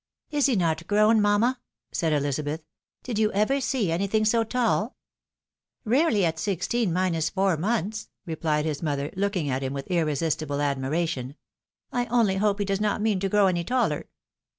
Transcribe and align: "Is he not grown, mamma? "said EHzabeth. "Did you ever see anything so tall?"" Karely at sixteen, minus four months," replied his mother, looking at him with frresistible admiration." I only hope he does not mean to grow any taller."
"Is 0.31 0.47
he 0.47 0.55
not 0.55 0.87
grown, 0.87 1.21
mamma? 1.21 1.59
"said 1.91 2.11
EHzabeth. 2.11 2.63
"Did 3.03 3.19
you 3.19 3.31
ever 3.33 3.61
see 3.61 3.91
anything 3.91 4.25
so 4.25 4.43
tall?"" 4.43 4.95
Karely 5.87 6.23
at 6.23 6.39
sixteen, 6.39 6.91
minus 6.91 7.29
four 7.29 7.55
months," 7.55 8.09
replied 8.25 8.65
his 8.65 8.81
mother, 8.81 9.11
looking 9.15 9.47
at 9.47 9.61
him 9.61 9.73
with 9.73 9.89
frresistible 9.89 10.59
admiration." 10.59 11.35
I 11.91 12.07
only 12.07 12.37
hope 12.37 12.57
he 12.57 12.65
does 12.65 12.81
not 12.81 12.99
mean 12.99 13.19
to 13.19 13.29
grow 13.29 13.45
any 13.45 13.63
taller." 13.63 14.09